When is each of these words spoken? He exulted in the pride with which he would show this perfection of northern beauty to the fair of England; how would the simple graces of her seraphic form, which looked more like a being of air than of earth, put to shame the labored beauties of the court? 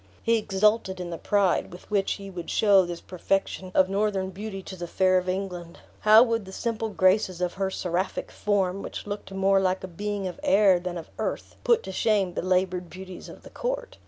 He 0.23 0.39
exulted 0.39 0.99
in 0.99 1.11
the 1.11 1.19
pride 1.19 1.71
with 1.71 1.91
which 1.91 2.13
he 2.13 2.31
would 2.31 2.49
show 2.49 2.87
this 2.87 2.99
perfection 3.01 3.71
of 3.75 3.87
northern 3.87 4.31
beauty 4.31 4.63
to 4.63 4.75
the 4.75 4.87
fair 4.87 5.19
of 5.19 5.29
England; 5.29 5.77
how 5.99 6.23
would 6.23 6.45
the 6.45 6.51
simple 6.51 6.89
graces 6.89 7.39
of 7.39 7.53
her 7.53 7.69
seraphic 7.69 8.31
form, 8.31 8.81
which 8.81 9.05
looked 9.05 9.31
more 9.31 9.59
like 9.59 9.83
a 9.83 9.87
being 9.87 10.25
of 10.25 10.39
air 10.41 10.79
than 10.79 10.97
of 10.97 11.11
earth, 11.19 11.55
put 11.63 11.83
to 11.83 11.91
shame 11.91 12.33
the 12.33 12.41
labored 12.41 12.89
beauties 12.89 13.29
of 13.29 13.43
the 13.43 13.51
court? 13.51 13.99